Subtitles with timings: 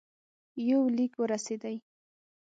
[0.69, 1.77] یو لیک ورسېدی.